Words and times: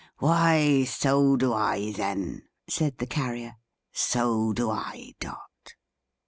"Why 0.17 0.83
so 0.85 1.35
do 1.35 1.53
I 1.53 1.91
then," 1.91 2.41
said 2.67 2.97
the 2.97 3.05
Carrier. 3.05 3.57
"So 3.93 4.51
do 4.51 4.71
I, 4.71 5.13
Dot." 5.19 5.75